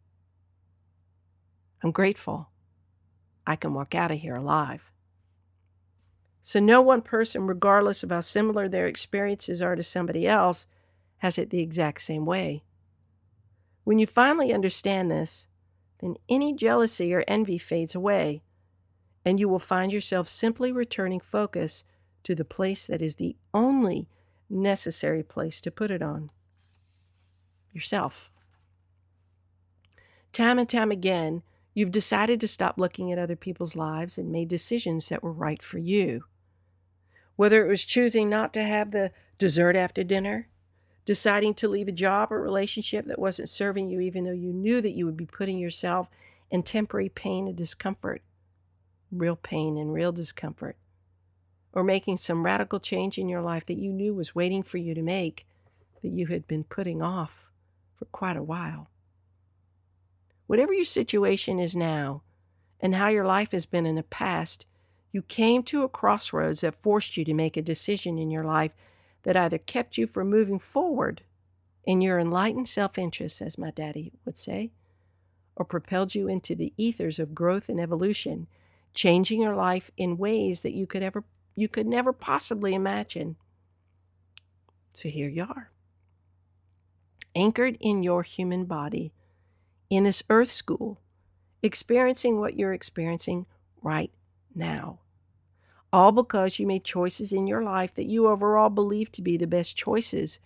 I'm 1.83 1.91
grateful 1.91 2.49
I 3.47 3.55
can 3.55 3.73
walk 3.73 3.95
out 3.95 4.11
of 4.11 4.19
here 4.19 4.35
alive. 4.35 4.91
So, 6.41 6.59
no 6.59 6.81
one 6.81 7.01
person, 7.01 7.47
regardless 7.47 8.03
of 8.03 8.11
how 8.11 8.21
similar 8.21 8.67
their 8.67 8.87
experiences 8.87 9.61
are 9.61 9.75
to 9.75 9.83
somebody 9.83 10.27
else, 10.27 10.67
has 11.17 11.37
it 11.37 11.49
the 11.49 11.59
exact 11.59 12.01
same 12.01 12.25
way. 12.25 12.63
When 13.83 13.99
you 13.99 14.07
finally 14.07 14.53
understand 14.53 15.11
this, 15.11 15.47
then 15.99 16.15
any 16.29 16.53
jealousy 16.53 17.13
or 17.13 17.23
envy 17.27 17.57
fades 17.57 17.95
away, 17.95 18.41
and 19.25 19.39
you 19.39 19.49
will 19.49 19.59
find 19.59 19.91
yourself 19.91 20.27
simply 20.29 20.71
returning 20.71 21.19
focus 21.19 21.83
to 22.23 22.35
the 22.35 22.45
place 22.45 22.87
that 22.87 23.01
is 23.01 23.15
the 23.15 23.35
only 23.53 24.07
necessary 24.49 25.23
place 25.23 25.61
to 25.61 25.71
put 25.71 25.91
it 25.91 26.01
on 26.01 26.29
yourself. 27.73 28.31
Time 30.31 30.59
and 30.59 30.69
time 30.69 30.91
again, 30.91 31.43
You've 31.79 31.91
decided 31.91 32.41
to 32.41 32.47
stop 32.49 32.77
looking 32.77 33.09
at 33.09 33.19
other 33.19 33.37
people's 33.37 33.73
lives 33.73 34.17
and 34.17 34.31
made 34.31 34.49
decisions 34.49 35.07
that 35.07 35.23
were 35.23 35.31
right 35.31 35.63
for 35.63 35.77
you. 35.77 36.25
Whether 37.37 37.65
it 37.65 37.69
was 37.69 37.85
choosing 37.85 38.29
not 38.29 38.53
to 38.55 38.63
have 38.63 38.91
the 38.91 39.11
dessert 39.37 39.77
after 39.77 40.03
dinner, 40.03 40.49
deciding 41.05 41.53
to 41.53 41.69
leave 41.69 41.87
a 41.87 41.93
job 41.93 42.33
or 42.33 42.41
relationship 42.41 43.05
that 43.05 43.17
wasn't 43.17 43.47
serving 43.47 43.89
you, 43.89 44.01
even 44.01 44.25
though 44.25 44.31
you 44.31 44.51
knew 44.51 44.81
that 44.81 44.91
you 44.91 45.05
would 45.05 45.15
be 45.15 45.25
putting 45.25 45.57
yourself 45.57 46.09
in 46.51 46.63
temporary 46.63 47.07
pain 47.07 47.47
and 47.47 47.55
discomfort, 47.55 48.23
real 49.09 49.37
pain 49.37 49.77
and 49.77 49.93
real 49.93 50.11
discomfort, 50.11 50.75
or 51.73 51.83
making 51.83 52.17
some 52.17 52.43
radical 52.45 52.79
change 52.79 53.17
in 53.17 53.29
your 53.29 53.41
life 53.41 53.65
that 53.65 53.77
you 53.77 53.93
knew 53.93 54.13
was 54.13 54.35
waiting 54.35 54.63
for 54.63 54.77
you 54.77 54.93
to 54.93 55.01
make 55.01 55.45
that 56.01 56.09
you 56.09 56.27
had 56.27 56.47
been 56.47 56.63
putting 56.63 57.01
off 57.01 57.49
for 57.95 58.05
quite 58.05 58.37
a 58.37 58.43
while. 58.43 58.89
Whatever 60.47 60.73
your 60.73 60.85
situation 60.85 61.59
is 61.59 61.75
now 61.75 62.23
and 62.79 62.95
how 62.95 63.09
your 63.09 63.25
life 63.25 63.51
has 63.51 63.65
been 63.65 63.85
in 63.85 63.95
the 63.95 64.03
past, 64.03 64.65
you 65.11 65.21
came 65.21 65.63
to 65.63 65.83
a 65.83 65.89
crossroads 65.89 66.61
that 66.61 66.81
forced 66.81 67.17
you 67.17 67.25
to 67.25 67.33
make 67.33 67.57
a 67.57 67.61
decision 67.61 68.17
in 68.17 68.31
your 68.31 68.43
life 68.43 68.71
that 69.23 69.37
either 69.37 69.57
kept 69.57 69.97
you 69.97 70.07
from 70.07 70.29
moving 70.29 70.59
forward 70.59 71.21
in 71.83 72.01
your 72.01 72.19
enlightened 72.19 72.67
self 72.67 72.97
interest, 72.97 73.41
as 73.41 73.57
my 73.57 73.71
daddy 73.71 74.11
would 74.25 74.37
say, 74.37 74.71
or 75.55 75.65
propelled 75.65 76.15
you 76.15 76.27
into 76.27 76.55
the 76.55 76.73
ethers 76.77 77.19
of 77.19 77.35
growth 77.35 77.69
and 77.69 77.79
evolution, 77.79 78.47
changing 78.93 79.41
your 79.41 79.55
life 79.55 79.91
in 79.97 80.17
ways 80.17 80.61
that 80.61 80.73
you 80.73 80.87
could 80.87 81.03
ever 81.03 81.23
you 81.55 81.67
could 81.67 81.87
never 81.87 82.13
possibly 82.13 82.73
imagine. 82.73 83.35
So 84.93 85.09
here 85.09 85.29
you 85.29 85.43
are. 85.43 85.71
Anchored 87.35 87.77
in 87.79 88.03
your 88.03 88.23
human 88.23 88.65
body 88.65 89.13
in 89.89 90.03
this 90.03 90.23
earth 90.29 90.51
school, 90.51 90.99
experiencing 91.61 92.39
what 92.39 92.55
you're 92.55 92.73
experiencing 92.73 93.45
right 93.81 94.11
now. 94.53 94.99
All 95.91 96.11
because 96.11 96.59
you 96.59 96.67
made 96.67 96.83
choices 96.83 97.33
in 97.33 97.47
your 97.47 97.63
life 97.63 97.93
that 97.95 98.05
you 98.05 98.27
overall 98.27 98.69
believed 98.69 99.13
to 99.13 99.21
be 99.21 99.37
the 99.37 99.47
best 99.47 99.75
choices 99.75 100.39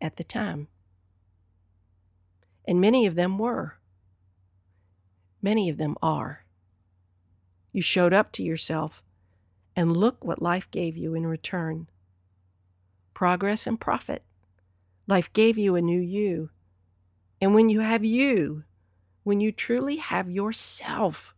at 0.00 0.16
the 0.16 0.24
time. 0.24 0.68
And 2.66 2.80
many 2.80 3.06
of 3.06 3.14
them 3.14 3.38
were. 3.38 3.78
Many 5.42 5.70
of 5.70 5.78
them 5.78 5.96
are. 6.02 6.44
You 7.72 7.80
showed 7.80 8.12
up 8.12 8.32
to 8.32 8.42
yourself, 8.42 9.02
and 9.80 9.96
look 9.96 10.22
what 10.22 10.42
life 10.42 10.70
gave 10.70 10.94
you 10.94 11.14
in 11.14 11.26
return 11.26 11.88
progress 13.14 13.66
and 13.66 13.80
profit. 13.80 14.22
Life 15.06 15.32
gave 15.32 15.56
you 15.56 15.74
a 15.74 15.80
new 15.80 16.00
you. 16.00 16.50
And 17.40 17.54
when 17.54 17.70
you 17.70 17.80
have 17.80 18.04
you, 18.04 18.64
when 19.24 19.40
you 19.40 19.52
truly 19.52 19.96
have 19.96 20.30
yourself, 20.30 21.34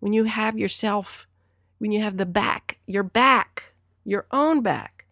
when 0.00 0.14
you 0.14 0.24
have 0.24 0.58
yourself, 0.58 1.26
when 1.76 1.92
you 1.92 2.00
have 2.00 2.16
the 2.16 2.26
back, 2.26 2.78
your 2.86 3.02
back, 3.02 3.74
your 4.04 4.26
own 4.30 4.62
back, 4.62 5.06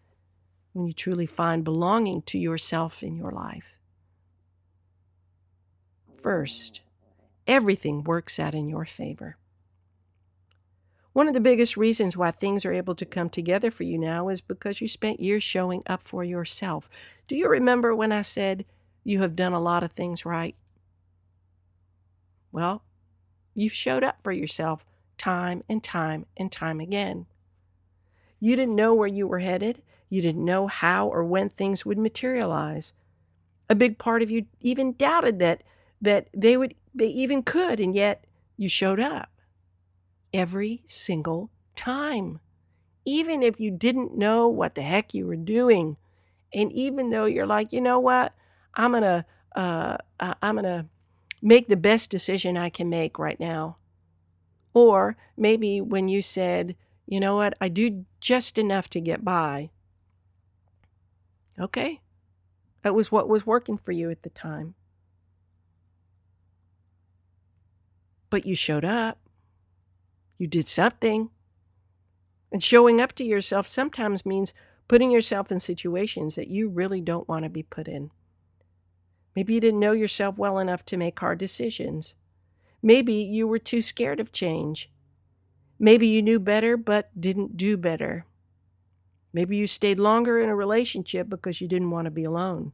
when 0.72 0.86
you 0.86 0.92
truly 0.94 1.26
find 1.26 1.64
belonging 1.64 2.22
to 2.22 2.38
yourself 2.38 3.02
in 3.02 3.14
your 3.14 3.30
life. 3.30 3.78
First, 6.16 6.80
everything 7.46 8.04
works 8.04 8.38
out 8.38 8.54
in 8.54 8.68
your 8.68 8.86
favor. 8.86 9.36
One 11.14 11.28
of 11.28 11.34
the 11.34 11.40
biggest 11.40 11.76
reasons 11.76 12.16
why 12.16 12.32
things 12.32 12.64
are 12.64 12.72
able 12.72 12.96
to 12.96 13.06
come 13.06 13.30
together 13.30 13.70
for 13.70 13.84
you 13.84 13.96
now 13.96 14.28
is 14.28 14.40
because 14.40 14.80
you 14.80 14.88
spent 14.88 15.20
years 15.20 15.44
showing 15.44 15.84
up 15.86 16.02
for 16.02 16.24
yourself. 16.24 16.90
Do 17.28 17.36
you 17.36 17.48
remember 17.48 17.94
when 17.94 18.10
I 18.10 18.22
said 18.22 18.64
you 19.04 19.20
have 19.20 19.36
done 19.36 19.52
a 19.52 19.60
lot 19.60 19.84
of 19.84 19.92
things 19.92 20.26
right? 20.26 20.56
Well, 22.50 22.82
you've 23.54 23.72
showed 23.72 24.02
up 24.02 24.24
for 24.24 24.32
yourself 24.32 24.84
time 25.16 25.62
and 25.68 25.84
time 25.84 26.26
and 26.36 26.50
time 26.50 26.80
again. 26.80 27.26
You 28.40 28.56
didn't 28.56 28.74
know 28.74 28.92
where 28.92 29.06
you 29.06 29.28
were 29.28 29.38
headed. 29.38 29.82
You 30.08 30.20
didn't 30.20 30.44
know 30.44 30.66
how 30.66 31.06
or 31.06 31.22
when 31.22 31.48
things 31.48 31.86
would 31.86 31.96
materialize. 31.96 32.92
A 33.70 33.76
big 33.76 33.98
part 33.98 34.22
of 34.22 34.32
you 34.32 34.46
even 34.60 34.94
doubted 34.94 35.38
that 35.38 35.62
that 36.02 36.28
they 36.34 36.56
would 36.56 36.74
they 36.92 37.06
even 37.06 37.44
could 37.44 37.78
and 37.78 37.94
yet 37.94 38.24
you 38.56 38.68
showed 38.68 38.98
up 38.98 39.30
every 40.34 40.82
single 40.84 41.50
time. 41.74 42.40
Even 43.06 43.42
if 43.42 43.58
you 43.60 43.70
didn't 43.70 44.18
know 44.18 44.48
what 44.48 44.74
the 44.74 44.82
heck 44.82 45.14
you 45.14 45.26
were 45.26 45.36
doing. 45.36 45.96
And 46.52 46.70
even 46.72 47.10
though 47.10 47.24
you're 47.24 47.46
like, 47.46 47.72
you 47.72 47.80
know 47.80 48.00
what? 48.00 48.34
I'm 48.74 48.90
going 48.90 49.02
to 49.02 49.24
uh, 49.54 49.98
I'm 50.18 50.56
to 50.56 50.86
make 51.40 51.68
the 51.68 51.76
best 51.76 52.10
decision 52.10 52.56
I 52.56 52.70
can 52.70 52.88
make 52.88 53.18
right 53.18 53.38
now. 53.38 53.76
Or 54.72 55.16
maybe 55.36 55.80
when 55.80 56.08
you 56.08 56.20
said, 56.20 56.74
you 57.06 57.20
know 57.20 57.36
what, 57.36 57.54
I 57.60 57.68
do 57.68 58.04
just 58.20 58.58
enough 58.58 58.88
to 58.90 59.00
get 59.00 59.24
by. 59.24 59.70
Okay. 61.60 62.00
That 62.82 62.94
was 62.94 63.12
what 63.12 63.28
was 63.28 63.46
working 63.46 63.78
for 63.78 63.92
you 63.92 64.10
at 64.10 64.22
the 64.22 64.30
time. 64.30 64.74
But 68.30 68.46
you 68.46 68.56
showed 68.56 68.84
up. 68.84 69.18
You 70.38 70.46
did 70.46 70.68
something. 70.68 71.30
And 72.52 72.62
showing 72.62 73.00
up 73.00 73.12
to 73.14 73.24
yourself 73.24 73.66
sometimes 73.66 74.26
means 74.26 74.54
putting 74.88 75.10
yourself 75.10 75.50
in 75.50 75.58
situations 75.58 76.34
that 76.34 76.48
you 76.48 76.68
really 76.68 77.00
don't 77.00 77.28
want 77.28 77.44
to 77.44 77.48
be 77.48 77.62
put 77.62 77.88
in. 77.88 78.10
Maybe 79.34 79.54
you 79.54 79.60
didn't 79.60 79.80
know 79.80 79.92
yourself 79.92 80.38
well 80.38 80.58
enough 80.58 80.84
to 80.86 80.96
make 80.96 81.18
hard 81.18 81.38
decisions. 81.38 82.14
Maybe 82.82 83.14
you 83.14 83.48
were 83.48 83.58
too 83.58 83.82
scared 83.82 84.20
of 84.20 84.32
change. 84.32 84.90
Maybe 85.78 86.06
you 86.06 86.22
knew 86.22 86.38
better 86.38 86.76
but 86.76 87.10
didn't 87.20 87.56
do 87.56 87.76
better. 87.76 88.26
Maybe 89.32 89.56
you 89.56 89.66
stayed 89.66 89.98
longer 89.98 90.38
in 90.38 90.48
a 90.48 90.54
relationship 90.54 91.28
because 91.28 91.60
you 91.60 91.66
didn't 91.66 91.90
want 91.90 92.04
to 92.04 92.10
be 92.12 92.22
alone, 92.22 92.72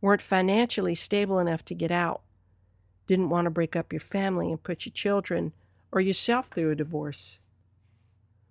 weren't 0.00 0.22
financially 0.22 0.94
stable 0.94 1.40
enough 1.40 1.64
to 1.64 1.74
get 1.74 1.90
out, 1.90 2.22
didn't 3.08 3.30
want 3.30 3.46
to 3.46 3.50
break 3.50 3.74
up 3.74 3.92
your 3.92 3.98
family 3.98 4.52
and 4.52 4.62
put 4.62 4.86
your 4.86 4.92
children 4.92 5.52
or 5.94 6.00
yourself 6.00 6.48
through 6.48 6.72
a 6.72 6.74
divorce. 6.76 7.38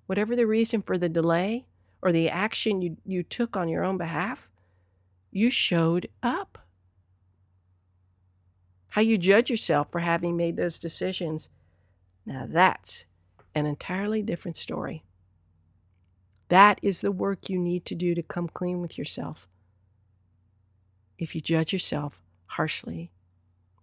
Whatever 0.05 0.33
the 0.33 0.47
reason 0.47 0.81
for 0.81 0.97
the 0.97 1.09
delay 1.09 1.65
or 2.01 2.13
the 2.13 2.29
action 2.29 2.81
you, 2.81 2.95
you 3.05 3.21
took 3.21 3.57
on 3.57 3.67
your 3.67 3.83
own 3.83 3.97
behalf, 3.97 4.49
you 5.29 5.49
showed 5.51 6.07
up. 6.23 6.57
How 8.89 9.01
you 9.01 9.17
judge 9.17 9.49
yourself 9.49 9.91
for 9.91 9.99
having 9.99 10.37
made 10.37 10.55
those 10.55 10.79
decisions, 10.79 11.49
now 12.25 12.47
that's 12.49 13.07
an 13.53 13.65
entirely 13.65 14.21
different 14.21 14.55
story. 14.55 15.03
That 16.47 16.79
is 16.81 17.01
the 17.01 17.11
work 17.11 17.49
you 17.49 17.59
need 17.59 17.83
to 17.85 17.95
do 17.95 18.15
to 18.15 18.23
come 18.23 18.47
clean 18.47 18.79
with 18.79 18.97
yourself. 18.97 19.49
If 21.17 21.35
you 21.35 21.41
judge 21.41 21.73
yourself 21.73 22.21
harshly, 22.45 23.11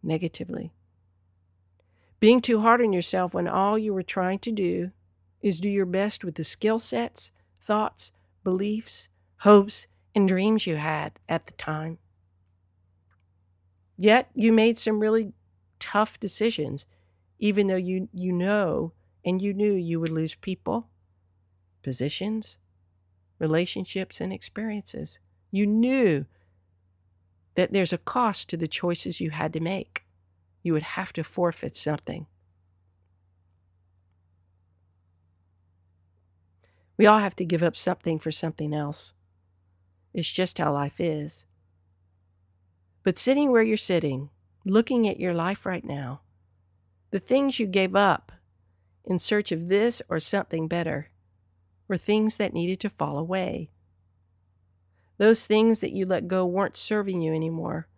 negatively, 0.02 0.72
being 2.20 2.40
too 2.40 2.60
hard 2.60 2.80
on 2.82 2.92
yourself 2.92 3.34
when 3.34 3.48
all 3.48 3.78
you 3.78 3.92
were 3.94 4.02
trying 4.02 4.38
to 4.40 4.52
do 4.52 4.90
is 5.40 5.58
do 5.58 5.70
your 5.70 5.86
best 5.86 6.22
with 6.22 6.34
the 6.34 6.44
skill 6.44 6.78
sets, 6.78 7.32
thoughts, 7.60 8.12
beliefs, 8.44 9.08
hopes, 9.38 9.86
and 10.14 10.28
dreams 10.28 10.66
you 10.66 10.76
had 10.76 11.18
at 11.28 11.46
the 11.46 11.52
time. 11.54 11.98
Yet 13.96 14.30
you 14.34 14.52
made 14.52 14.78
some 14.78 15.00
really 15.00 15.32
tough 15.78 16.20
decisions, 16.20 16.86
even 17.38 17.66
though 17.66 17.76
you, 17.76 18.08
you 18.12 18.32
know 18.32 18.92
and 19.24 19.40
you 19.40 19.52
knew 19.52 19.72
you 19.72 20.00
would 20.00 20.10
lose 20.10 20.34
people, 20.34 20.88
positions, 21.82 22.58
relationships, 23.38 24.20
and 24.20 24.32
experiences. 24.32 25.18
You 25.50 25.66
knew 25.66 26.26
that 27.54 27.72
there's 27.72 27.92
a 27.92 27.98
cost 27.98 28.48
to 28.50 28.56
the 28.56 28.68
choices 28.68 29.20
you 29.20 29.30
had 29.30 29.52
to 29.52 29.60
make. 29.60 30.04
You 30.62 30.72
would 30.72 30.82
have 30.82 31.12
to 31.14 31.24
forfeit 31.24 31.74
something. 31.74 32.26
We 36.96 37.06
all 37.06 37.18
have 37.18 37.36
to 37.36 37.46
give 37.46 37.62
up 37.62 37.76
something 37.76 38.18
for 38.18 38.30
something 38.30 38.74
else. 38.74 39.14
It's 40.12 40.30
just 40.30 40.58
how 40.58 40.74
life 40.74 41.00
is. 41.00 41.46
But 43.02 43.18
sitting 43.18 43.50
where 43.50 43.62
you're 43.62 43.78
sitting, 43.78 44.28
looking 44.66 45.08
at 45.08 45.18
your 45.18 45.32
life 45.32 45.64
right 45.64 45.84
now, 45.84 46.20
the 47.10 47.18
things 47.18 47.58
you 47.58 47.66
gave 47.66 47.96
up 47.96 48.32
in 49.04 49.18
search 49.18 49.50
of 49.50 49.68
this 49.68 50.02
or 50.08 50.18
something 50.18 50.68
better 50.68 51.10
were 51.88 51.96
things 51.96 52.36
that 52.36 52.52
needed 52.52 52.78
to 52.80 52.90
fall 52.90 53.18
away. 53.18 53.70
Those 55.16 55.46
things 55.46 55.80
that 55.80 55.92
you 55.92 56.06
let 56.06 56.28
go 56.28 56.46
weren't 56.46 56.76
serving 56.76 57.20
you 57.20 57.34
anymore. 57.34 57.88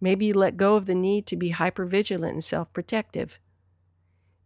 Maybe 0.00 0.26
you 0.26 0.34
let 0.34 0.56
go 0.56 0.76
of 0.76 0.86
the 0.86 0.94
need 0.94 1.26
to 1.26 1.36
be 1.36 1.52
hypervigilant 1.52 2.28
and 2.30 2.44
self 2.44 2.72
protective. 2.72 3.38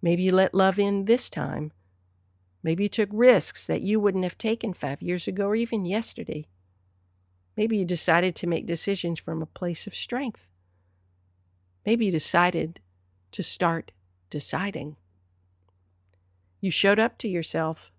Maybe 0.03 0.23
you 0.23 0.33
let 0.33 0.55
love 0.55 0.79
in 0.79 1.05
this 1.05 1.29
time. 1.29 1.73
Maybe 2.63 2.85
you 2.85 2.89
took 2.89 3.09
risks 3.13 3.67
that 3.67 3.83
you 3.83 4.01
wouldn't 4.01 4.25
have 4.25 4.39
taken 4.39 4.75
five 4.75 5.03
years 5.03 5.27
ago 5.27 5.47
or 5.47 5.57
even 5.57 5.85
yesterday. 5.85 6.47
Maybe 7.57 7.79
you 7.79 7.85
decided 7.85 8.37
to 8.37 8.47
make 8.47 8.67
decisions 8.67 9.19
from 9.19 9.43
a 9.43 9.47
place 9.47 9.87
of 9.87 9.95
strength. 9.95 10.49
Maybe 11.85 12.07
you 12.07 12.13
decided 12.13 12.81
to 13.33 13.43
start 13.43 13.93
deciding. 14.29 14.97
You 16.61 16.71
showed 16.71 16.99
up 16.99 17.19
to 17.19 17.29
yourself 17.29 17.91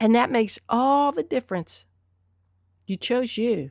and 0.00 0.14
that 0.14 0.30
makes 0.30 0.58
all 0.68 1.12
the 1.12 1.22
difference. 1.22 1.86
You 2.86 2.96
chose 2.96 3.36
you. 3.36 3.70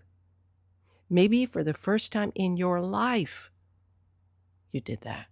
Maybe 1.10 1.46
for 1.46 1.64
the 1.64 1.74
first 1.74 2.12
time 2.12 2.32
in 2.36 2.58
your 2.58 2.82
life, 2.82 3.50
you 4.72 4.82
did 4.82 5.02
that. 5.02 5.28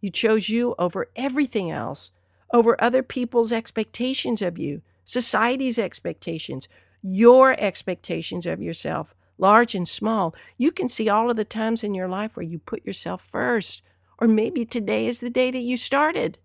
You 0.00 0.10
chose 0.10 0.48
you 0.48 0.74
over 0.78 1.10
everything 1.14 1.70
else, 1.70 2.12
over 2.52 2.76
other 2.82 3.02
people's 3.02 3.52
expectations 3.52 4.42
of 4.42 4.58
you, 4.58 4.82
society's 5.04 5.78
expectations, 5.78 6.68
your 7.02 7.58
expectations 7.58 8.46
of 8.46 8.60
yourself, 8.60 9.14
large 9.38 9.74
and 9.74 9.86
small. 9.86 10.34
You 10.58 10.72
can 10.72 10.88
see 10.88 11.08
all 11.08 11.30
of 11.30 11.36
the 11.36 11.44
times 11.44 11.84
in 11.84 11.94
your 11.94 12.08
life 12.08 12.36
where 12.36 12.44
you 12.44 12.58
put 12.58 12.84
yourself 12.84 13.22
first, 13.22 13.82
or 14.18 14.26
maybe 14.26 14.64
today 14.64 15.06
is 15.06 15.20
the 15.20 15.30
day 15.30 15.50
that 15.50 15.58
you 15.58 15.76
started 15.76 16.38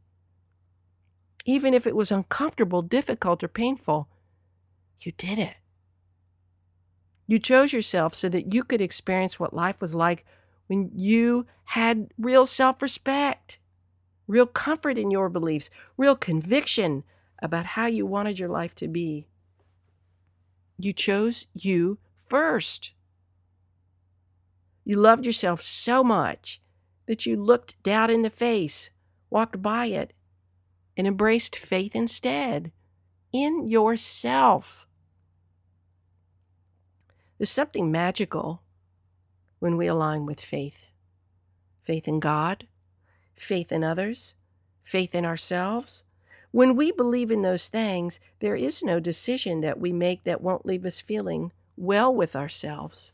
even 1.48 1.74
if 1.74 1.88
it 1.88 1.96
was 1.96 2.12
uncomfortable, 2.12 2.82
difficult, 2.82 3.42
or 3.42 3.48
painful. 3.48 4.10
You 5.00 5.14
did 5.14 5.40
it. 5.40 5.56
You 7.28 7.40
chose 7.40 7.74
yourself 7.74 8.16
so 8.16 8.30
that 8.30 8.54
you 8.54 8.64
could 8.64 8.82
experience 8.82 9.40
what 9.40 9.54
life 9.54 9.82
was 9.82 9.94
like 9.94 10.26
when 10.68 10.92
you 10.96 11.46
had 11.66 12.10
real 12.18 12.46
self 12.46 12.82
respect, 12.82 13.60
real 14.28 14.46
comfort 14.46 14.98
in 14.98 15.12
your 15.12 15.30
beliefs, 15.30 15.70
real 15.98 16.16
conviction 16.16 17.04
about 17.42 17.66
how 17.66 17.86
you 17.86 18.06
wanted 18.06 18.40
your 18.40 18.50
life 18.50 18.74
to 18.76 18.88
be. 18.88 19.28
You 20.80 20.94
chose 20.94 21.48
you 21.54 21.98
first. 22.28 22.94
You 24.86 24.96
loved 24.96 25.26
yourself 25.26 25.62
so 25.62 26.04
much 26.04 26.62
that 27.08 27.26
you 27.26 27.36
looked 27.36 27.82
doubt 27.84 28.10
in 28.10 28.22
the 28.22 28.30
face, 28.30 28.90
walked 29.30 29.62
by 29.62 29.88
it, 29.88 30.14
and 30.96 31.06
embraced 31.06 31.56
faith 31.56 31.96
instead 31.96 32.72
in 33.34 33.68
yourself. 33.68 34.87
There's 37.38 37.50
something 37.52 37.92
magical 37.92 38.62
when 39.60 39.78
we 39.78 39.88
align 39.88 40.26
with 40.26 40.42
faith 40.42 40.86
faith 41.84 42.08
in 42.08 42.20
God, 42.20 42.68
faith 43.36 43.72
in 43.72 43.82
others, 43.82 44.36
faith 44.84 45.16
in 45.16 45.24
ourselves. 45.24 46.04
When 46.52 46.76
we 46.76 46.92
believe 46.92 47.32
in 47.32 47.42
those 47.42 47.70
things, 47.70 48.20
there 48.40 48.58
is 48.58 48.84
no 48.84 49.00
decision 49.00 49.62
that 49.62 49.80
we 49.80 49.94
make 49.94 50.26
that 50.26 50.42
won't 50.42 50.66
leave 50.66 50.86
us 50.86 51.00
feeling 51.00 51.54
well 51.78 52.14
with 52.14 52.36
ourselves. 52.36 53.14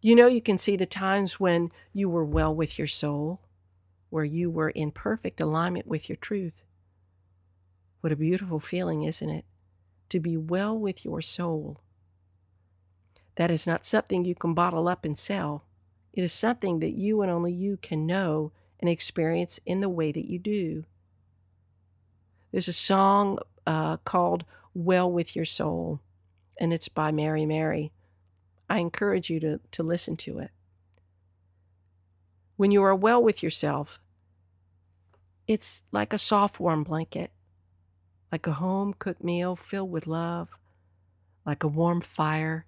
You 0.00 0.14
know, 0.14 0.28
you 0.28 0.40
can 0.40 0.58
see 0.58 0.76
the 0.76 0.86
times 0.86 1.40
when 1.40 1.72
you 1.92 2.08
were 2.08 2.24
well 2.24 2.54
with 2.54 2.78
your 2.78 2.86
soul, 2.86 3.40
where 4.10 4.24
you 4.24 4.48
were 4.48 4.70
in 4.70 4.92
perfect 4.92 5.40
alignment 5.40 5.88
with 5.88 6.08
your 6.08 6.16
truth. 6.16 6.62
What 8.00 8.12
a 8.12 8.16
beautiful 8.16 8.60
feeling, 8.60 9.02
isn't 9.02 9.30
it? 9.30 9.44
To 10.10 10.20
be 10.20 10.36
well 10.36 10.78
with 10.78 11.04
your 11.04 11.20
soul. 11.20 11.80
That 13.36 13.50
is 13.50 13.66
not 13.66 13.86
something 13.86 14.24
you 14.24 14.34
can 14.34 14.54
bottle 14.54 14.88
up 14.88 15.04
and 15.04 15.16
sell. 15.16 15.64
It 16.12 16.22
is 16.22 16.32
something 16.32 16.80
that 16.80 16.94
you 16.94 17.22
and 17.22 17.32
only 17.32 17.52
you 17.52 17.76
can 17.76 18.06
know 18.06 18.52
and 18.80 18.88
experience 18.88 19.60
in 19.66 19.80
the 19.80 19.88
way 19.88 20.12
that 20.12 20.24
you 20.24 20.38
do. 20.38 20.84
There's 22.50 22.68
a 22.68 22.72
song 22.72 23.38
uh, 23.66 23.98
called 23.98 24.44
Well 24.74 25.10
with 25.10 25.36
Your 25.36 25.44
Soul, 25.44 26.00
and 26.58 26.72
it's 26.72 26.88
by 26.88 27.12
Mary 27.12 27.44
Mary. 27.44 27.92
I 28.68 28.78
encourage 28.78 29.28
you 29.28 29.38
to, 29.40 29.60
to 29.72 29.82
listen 29.82 30.16
to 30.18 30.38
it. 30.38 30.50
When 32.56 32.70
you 32.70 32.82
are 32.82 32.94
well 32.94 33.22
with 33.22 33.42
yourself, 33.42 34.00
it's 35.46 35.82
like 35.92 36.14
a 36.14 36.18
soft, 36.18 36.58
warm 36.58 36.82
blanket, 36.82 37.30
like 38.32 38.46
a 38.46 38.52
home 38.52 38.94
cooked 38.98 39.22
meal 39.22 39.54
filled 39.54 39.90
with 39.90 40.06
love, 40.06 40.48
like 41.44 41.62
a 41.62 41.68
warm 41.68 42.00
fire 42.00 42.64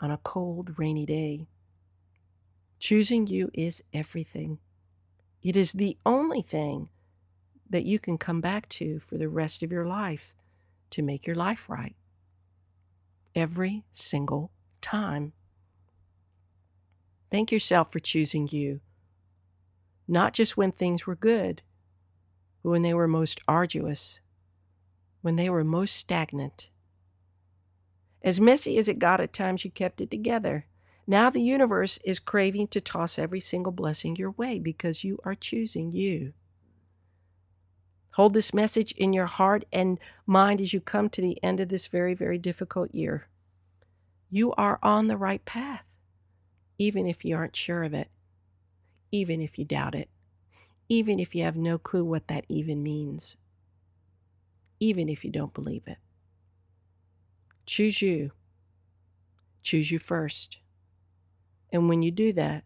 on 0.00 0.10
a 0.10 0.18
cold, 0.18 0.78
rainy 0.78 1.06
day. 1.06 1.46
Choosing 2.78 3.26
you 3.26 3.50
is 3.54 3.82
everything. 3.92 4.58
It 5.42 5.56
is 5.56 5.72
the 5.72 5.96
only 6.04 6.42
thing 6.42 6.90
that 7.68 7.84
you 7.84 7.98
can 7.98 8.18
come 8.18 8.40
back 8.40 8.68
to 8.68 9.00
for 9.00 9.16
the 9.16 9.28
rest 9.28 9.62
of 9.62 9.72
your 9.72 9.86
life 9.86 10.34
to 10.90 11.02
make 11.02 11.26
your 11.26 11.36
life 11.36 11.68
right. 11.68 11.96
Every 13.34 13.84
single 13.90 14.50
time. 14.80 15.32
Thank 17.30 17.50
yourself 17.50 17.90
for 17.90 17.98
choosing 17.98 18.48
you, 18.48 18.80
not 20.06 20.34
just 20.34 20.56
when 20.56 20.70
things 20.70 21.06
were 21.06 21.16
good, 21.16 21.62
but 22.62 22.70
when 22.70 22.82
they 22.82 22.94
were 22.94 23.08
most 23.08 23.40
arduous, 23.48 24.20
when 25.20 25.36
they 25.36 25.50
were 25.50 25.64
most 25.64 25.96
stagnant. 25.96 26.70
As 28.24 28.40
messy 28.40 28.78
as 28.78 28.88
it 28.88 28.98
got 28.98 29.20
at 29.20 29.34
times, 29.34 29.66
you 29.66 29.70
kept 29.70 30.00
it 30.00 30.10
together. 30.10 30.66
Now 31.06 31.28
the 31.28 31.42
universe 31.42 31.98
is 32.04 32.18
craving 32.18 32.68
to 32.68 32.80
toss 32.80 33.18
every 33.18 33.40
single 33.40 33.70
blessing 33.70 34.16
your 34.16 34.30
way 34.30 34.58
because 34.58 35.04
you 35.04 35.18
are 35.24 35.34
choosing 35.34 35.92
you. 35.92 36.32
Hold 38.12 38.32
this 38.32 38.54
message 38.54 38.92
in 38.92 39.12
your 39.12 39.26
heart 39.26 39.66
and 39.70 39.98
mind 40.26 40.62
as 40.62 40.72
you 40.72 40.80
come 40.80 41.10
to 41.10 41.20
the 41.20 41.42
end 41.44 41.60
of 41.60 41.68
this 41.68 41.86
very, 41.86 42.14
very 42.14 42.38
difficult 42.38 42.94
year. 42.94 43.28
You 44.30 44.52
are 44.54 44.78
on 44.82 45.08
the 45.08 45.18
right 45.18 45.44
path, 45.44 45.84
even 46.78 47.06
if 47.06 47.24
you 47.24 47.36
aren't 47.36 47.56
sure 47.56 47.84
of 47.84 47.92
it, 47.92 48.08
even 49.12 49.42
if 49.42 49.58
you 49.58 49.66
doubt 49.66 49.94
it, 49.94 50.08
even 50.88 51.18
if 51.18 51.34
you 51.34 51.42
have 51.42 51.56
no 51.56 51.76
clue 51.76 52.04
what 52.04 52.28
that 52.28 52.46
even 52.48 52.82
means, 52.82 53.36
even 54.80 55.10
if 55.10 55.24
you 55.24 55.30
don't 55.30 55.52
believe 55.52 55.82
it. 55.86 55.98
Choose 57.66 58.02
you. 58.02 58.32
Choose 59.62 59.90
you 59.90 59.98
first. 59.98 60.58
And 61.72 61.88
when 61.88 62.02
you 62.02 62.10
do 62.10 62.32
that, 62.34 62.64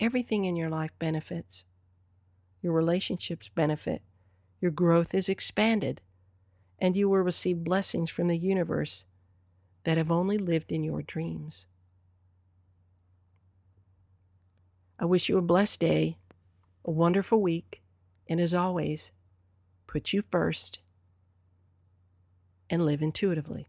everything 0.00 0.44
in 0.44 0.56
your 0.56 0.70
life 0.70 0.92
benefits. 0.98 1.64
Your 2.62 2.72
relationships 2.72 3.48
benefit 3.48 4.02
your 4.64 4.70
growth 4.70 5.14
is 5.14 5.28
expanded, 5.28 6.00
and 6.78 6.96
you 6.96 7.06
will 7.06 7.18
receive 7.18 7.64
blessings 7.64 8.08
from 8.08 8.28
the 8.28 8.38
universe 8.38 9.04
that 9.84 9.98
have 9.98 10.10
only 10.10 10.38
lived 10.38 10.72
in 10.72 10.82
your 10.82 11.02
dreams. 11.02 11.66
I 14.98 15.04
wish 15.04 15.28
you 15.28 15.36
a 15.36 15.42
blessed 15.42 15.80
day, 15.80 16.16
a 16.82 16.90
wonderful 16.90 17.42
week, 17.42 17.82
and 18.26 18.40
as 18.40 18.54
always, 18.54 19.12
put 19.86 20.14
you 20.14 20.22
first 20.22 20.80
and 22.70 22.86
live 22.86 23.02
intuitively. 23.02 23.68